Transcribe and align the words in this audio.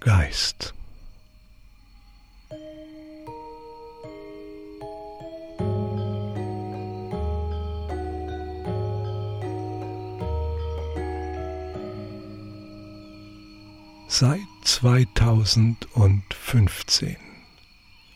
Geist. 0.00 0.74
Seit 14.08 14.40
2015 14.64 17.16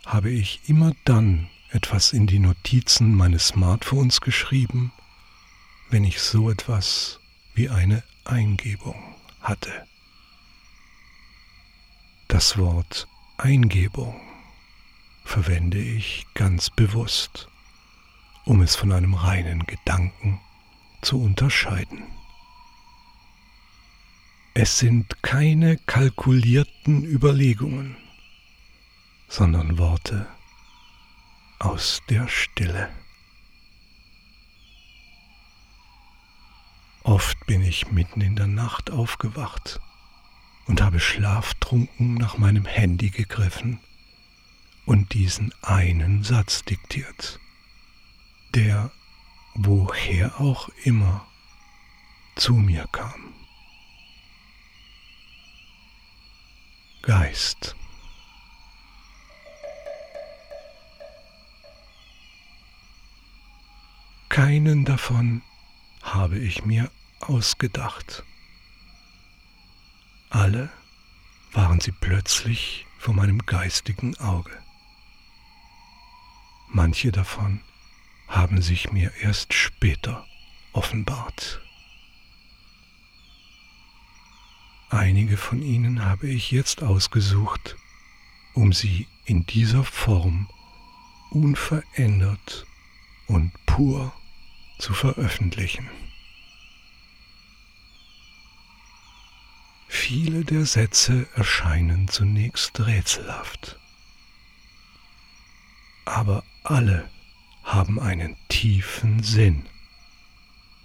habe 0.07 0.31
ich 0.31 0.61
immer 0.67 0.93
dann 1.05 1.49
etwas 1.71 2.13
in 2.13 2.27
die 2.27 2.39
Notizen 2.39 3.15
meines 3.15 3.49
Smartphones 3.49 4.23
geschrieben, 4.23 4.93
wenn 5.91 6.05
ich 6.05 6.21
so 6.21 6.51
etwas 6.51 7.21
wie 7.55 7.69
eine 7.69 8.03
Eingebung 8.25 9.15
hatte. 9.41 9.87
Das 12.35 12.59
Wort 12.59 13.07
Eingebung 13.39 14.21
verwende 15.25 15.79
ich 15.79 16.27
ganz 16.35 16.69
bewusst, 16.69 17.47
um 18.45 18.61
es 18.61 18.75
von 18.75 18.91
einem 18.91 19.15
reinen 19.15 19.65
Gedanken 19.67 20.41
zu 21.01 21.23
unterscheiden. 21.23 22.03
Es 24.53 24.81
sind 24.81 25.23
keine 25.23 25.77
kalkulierten 25.77 27.05
Überlegungen, 27.05 27.97
sondern 29.29 29.79
Worte 29.79 30.27
aus 31.61 32.03
der 32.11 32.27
Stille. 32.27 32.89
Oft 37.05 37.47
bin 37.47 37.63
ich 37.63 37.93
mitten 37.93 38.21
in 38.21 38.35
der 38.35 38.49
Nacht 38.49 38.91
aufgewacht 38.91 39.81
und 40.67 40.81
habe 40.81 41.01
schlaftrunken 41.01 42.15
nach 42.15 42.39
meinem 42.39 42.65
Handy 42.65 43.11
gegriffen 43.11 43.81
und 44.87 45.13
diesen 45.15 45.53
einen 45.63 46.23
Satz 46.25 46.65
diktiert, 46.65 47.39
der 48.55 48.91
woher 49.55 50.41
auch 50.41 50.69
immer 50.85 51.27
zu 52.37 52.55
mir 52.55 52.87
kam. 52.91 53.35
Geist. 57.03 57.77
Keinen 64.29 64.85
davon 64.85 65.43
habe 66.03 66.39
ich 66.39 66.65
mir 66.65 66.91
ausgedacht. 67.21 68.25
Alle 70.35 70.69
waren 71.53 71.79
sie 71.79 71.93
plötzlich 71.93 72.87
vor 72.99 73.15
meinem 73.15 73.47
geistigen 73.47 74.19
Auge. 74.19 74.51
Manche 76.67 77.13
davon 77.13 77.61
haben 78.27 78.61
sich 78.61 78.91
mir 78.91 79.13
erst 79.21 79.55
später 79.55 80.27
offenbart. 80.73 81.61
Einige 84.91 85.37
von 85.37 85.63
ihnen 85.63 86.05
habe 86.05 86.27
ich 86.27 86.51
jetzt 86.51 86.83
ausgesucht, 86.83 87.77
um 88.55 88.73
sie 88.73 89.07
in 89.27 89.47
dieser 89.47 89.85
Form 89.85 90.49
unverändert 91.31 92.67
und 93.29 93.53
pur 93.67 94.13
zu 94.81 94.95
veröffentlichen. 94.95 95.89
Viele 99.95 100.45
der 100.45 100.67
Sätze 100.67 101.27
erscheinen 101.35 102.09
zunächst 102.09 102.81
rätselhaft, 102.81 103.79
aber 106.05 106.45
alle 106.63 107.09
haben 107.63 107.99
einen 107.99 108.37
tiefen 108.49 109.23
Sinn 109.23 109.67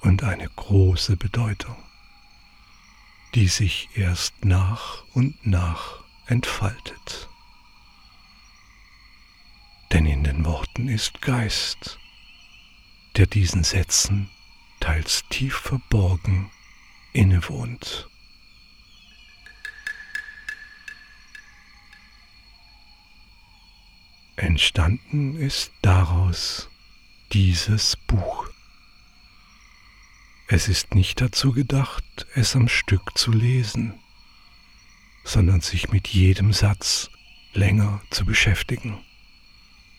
und 0.01 0.23
eine 0.23 0.47
große 0.47 1.17
Bedeutung 1.17 1.75
die 3.35 3.47
sich 3.47 3.89
erst 3.94 4.44
nach 4.44 5.03
und 5.13 5.45
nach 5.45 6.03
entfaltet. 6.25 7.29
Denn 9.91 10.05
in 10.05 10.23
den 10.23 10.45
Worten 10.45 10.88
ist 10.88 11.22
Geist, 11.22 12.00
der 13.17 13.28
diesen 13.28 13.63
Sätzen 13.63 14.29
teils 14.79 15.23
tief 15.29 15.55
verborgen 15.55 16.51
innewohnt. 17.13 18.09
Entstanden 24.39 25.35
ist 25.35 25.72
daraus 25.81 26.69
dieses 27.33 27.97
Buch. 27.97 28.47
Es 30.47 30.69
ist 30.69 30.95
nicht 30.95 31.19
dazu 31.19 31.51
gedacht, 31.51 32.03
es 32.35 32.55
am 32.55 32.69
Stück 32.69 33.17
zu 33.17 33.31
lesen, 33.31 33.99
sondern 35.25 35.59
sich 35.59 35.91
mit 35.91 36.07
jedem 36.07 36.53
Satz 36.53 37.09
länger 37.53 38.01
zu 38.11 38.25
beschäftigen, 38.25 38.97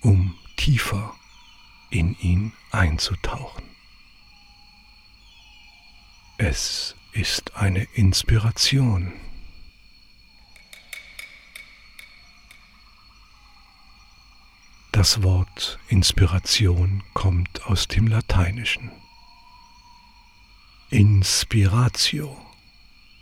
um 0.01 0.35
tiefer 0.57 1.15
in 1.91 2.19
ihn 2.19 2.53
einzutauchen. 2.71 3.65
Es 6.39 6.97
ist 7.13 7.57
eine 7.57 7.85
Inspiration. 7.93 9.13
Das 15.01 15.23
Wort 15.23 15.79
Inspiration 15.89 17.03
kommt 17.15 17.65
aus 17.65 17.89
dem 17.89 18.07
Lateinischen. 18.07 18.91
Inspiratio 20.91 22.37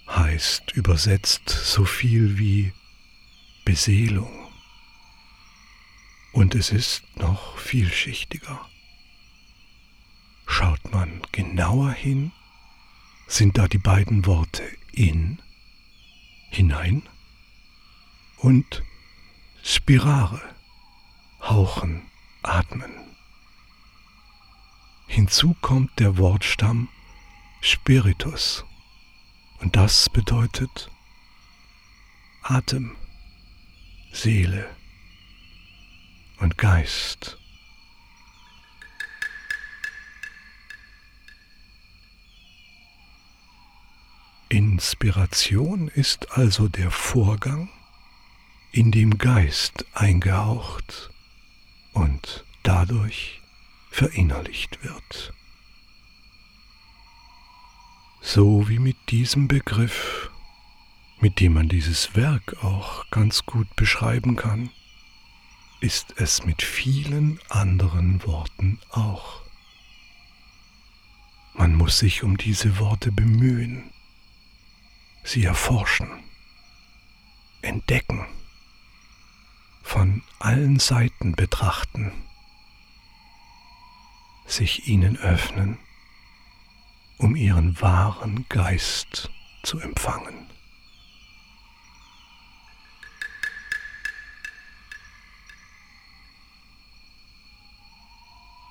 heißt 0.08 0.72
übersetzt 0.72 1.48
so 1.48 1.84
viel 1.84 2.36
wie 2.36 2.72
Beseelung. 3.64 4.48
Und 6.32 6.56
es 6.56 6.72
ist 6.72 7.04
noch 7.16 7.56
vielschichtiger. 7.58 8.68
Schaut 10.48 10.90
man 10.90 11.22
genauer 11.30 11.92
hin, 11.92 12.32
sind 13.28 13.56
da 13.56 13.68
die 13.68 13.78
beiden 13.78 14.26
Worte 14.26 14.64
in, 14.90 15.40
hinein 16.50 17.04
und 18.38 18.82
spirare, 19.62 20.42
hauchen, 21.48 22.03
atmen. 22.42 22.92
Hinzu 25.06 25.56
kommt 25.60 25.98
der 25.98 26.19
Wortstamm 26.19 26.88
Spiritus. 27.60 28.64
Und 29.60 29.75
das 29.75 30.08
bedeutet 30.10 30.91
Atem, 32.42 32.97
Seele 34.12 34.69
und 36.38 36.58
Geist. 36.58 37.38
Inspiration 44.50 45.88
ist 45.88 46.31
also 46.32 46.69
der 46.69 46.91
Vorgang, 46.91 47.69
in 48.72 48.92
dem 48.92 49.19
Geist 49.19 49.84
eingehaucht 49.94 51.10
und 51.93 52.44
dadurch 52.62 53.41
verinnerlicht 53.91 54.82
wird 54.82 55.32
so 58.20 58.69
wie 58.69 58.79
mit 58.79 58.96
diesem 59.08 59.49
Begriff, 59.49 60.31
mit 61.19 61.40
dem 61.40 61.55
man 61.55 61.69
dieses 61.69 62.14
Werk 62.14 62.62
auch 62.62 63.08
ganz 63.11 63.46
gut 63.46 63.75
beschreiben 63.75 64.37
kann, 64.37 64.70
ist 65.81 66.14
es 66.17 66.44
mit 66.44 66.62
vielen 66.62 67.40
anderen 67.49 68.23
Worten 68.26 68.81
auch. 68.91 69.41
Man 71.55 71.75
muss 71.75 71.99
sich 71.99 72.23
um 72.23 72.37
diese 72.37 72.79
Worte 72.79 73.12
bemühen, 73.12 73.91
sie 75.25 75.44
erforschen, 75.44 76.11
entdecken, 77.62 78.26
allen 80.48 80.78
Seiten 80.78 81.32
betrachten, 81.32 82.10
sich 84.46 84.88
ihnen 84.88 85.18
öffnen 85.18 85.78
um 87.18 87.34
ihren 87.34 87.80
wahren 87.80 88.46
Geist 88.48 89.30
zu 89.62 89.80
empfangen. 89.80 90.46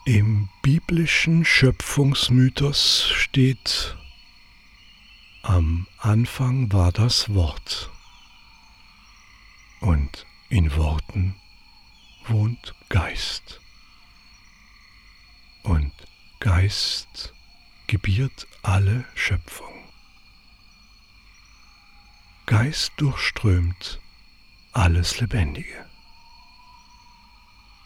Im 0.06 0.48
biblischen 0.62 1.44
Schöpfungsmythos 1.44 3.12
steht, 3.14 3.98
am 5.44 5.86
Anfang 6.00 6.72
war 6.72 6.94
das 6.94 7.34
Wort. 7.34 7.92
Und 9.82 10.26
in 10.50 10.74
Worten 10.78 11.36
wohnt 12.30 12.76
Geist. 12.90 13.60
Und 15.64 15.92
Geist 16.40 17.34
gebiert 17.88 18.48
alle 18.64 19.06
Schöpfung. 19.16 19.74
Geist 22.46 22.94
durchströmt 22.98 24.00
alles 24.72 25.20
Lebendige. 25.20 25.86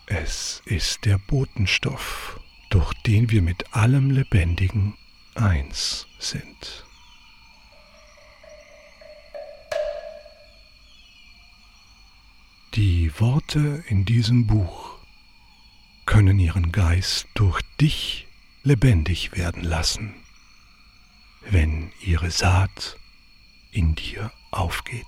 Es 0.05 0.61
ist 0.65 1.05
der 1.05 1.17
Botenstoff, 1.17 2.39
durch 2.69 2.93
den 3.03 3.31
wir 3.31 3.41
mit 3.41 3.73
allem 3.73 4.11
Lebendigen 4.11 4.97
eins 5.35 6.05
sind. 6.19 6.85
Die 12.83 13.11
Worte 13.19 13.83
in 13.89 14.05
diesem 14.05 14.47
Buch 14.47 14.97
können 16.07 16.39
ihren 16.39 16.71
Geist 16.71 17.27
durch 17.35 17.61
dich 17.79 18.25
lebendig 18.63 19.37
werden 19.37 19.63
lassen, 19.63 20.15
wenn 21.51 21.91
ihre 22.01 22.31
Saat 22.31 22.97
in 23.71 23.93
dir 23.93 24.31
aufgeht. 24.49 25.05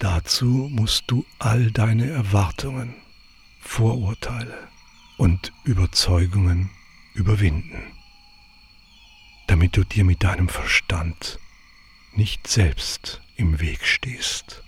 Dazu 0.00 0.68
musst 0.72 1.04
du 1.06 1.24
all 1.38 1.70
deine 1.70 2.10
Erwartungen, 2.10 2.96
Vorurteile 3.60 4.66
und 5.16 5.52
Überzeugungen 5.62 6.70
überwinden, 7.14 7.92
damit 9.46 9.76
du 9.76 9.84
dir 9.84 10.02
mit 10.02 10.24
deinem 10.24 10.48
Verstand 10.48 11.38
nicht 12.12 12.46
selbst 12.46 13.20
im 13.36 13.60
Weg 13.60 13.86
stehst. 13.86 14.62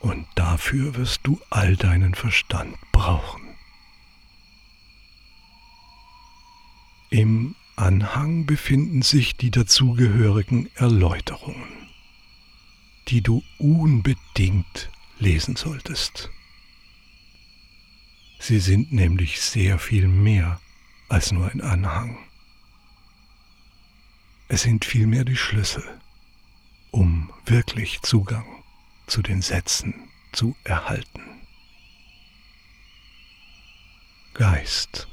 Und 0.00 0.26
dafür 0.34 0.94
wirst 0.94 1.20
du 1.24 1.40
all 1.50 1.76
deinen 1.76 2.14
Verstand 2.14 2.76
brauchen. 2.92 3.42
Im 7.10 7.54
Anhang 7.76 8.46
befinden 8.46 9.02
sich 9.02 9.36
die 9.36 9.50
dazugehörigen 9.50 10.70
Erläuterungen, 10.74 11.88
die 13.08 13.20
du 13.20 13.42
unbedingt 13.58 14.90
lesen 15.18 15.56
solltest. 15.56 16.30
Sie 18.38 18.60
sind 18.60 18.92
nämlich 18.92 19.40
sehr 19.40 19.78
viel 19.78 20.08
mehr 20.08 20.60
als 21.08 21.32
nur 21.32 21.50
ein 21.50 21.60
Anhang. 21.60 22.18
Es 24.48 24.62
sind 24.62 24.84
vielmehr 24.84 25.24
die 25.24 25.36
Schlüssel, 25.36 25.82
um 26.92 27.32
wirklich 27.46 28.00
Zugang 28.02 28.46
zu 29.08 29.20
den 29.20 29.42
Sätzen 29.42 30.08
zu 30.32 30.54
erhalten. 30.62 31.20
Geist. 34.34 35.08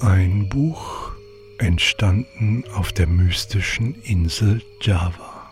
Ein 0.00 0.48
Buch 0.48 1.10
entstanden 1.58 2.62
auf 2.72 2.92
der 2.92 3.08
mystischen 3.08 4.00
Insel 4.02 4.62
Java, 4.80 5.50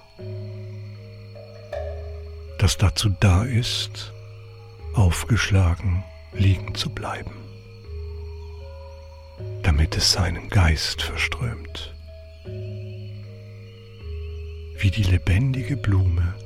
das 2.58 2.76
dazu 2.76 3.08
da 3.08 3.42
ist, 3.42 4.12
aufgeschlagen 4.92 6.04
liegen 6.32 6.74
zu 6.74 6.90
bleiben 6.90 7.43
damit 9.76 9.96
es 9.96 10.12
seinen 10.12 10.50
Geist 10.50 11.02
verströmt. 11.02 11.92
Wie 14.78 14.90
die 14.92 15.02
lebendige 15.02 15.76
Blume 15.76 16.36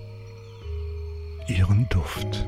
ihren 1.47 1.87
Duft. 1.91 2.47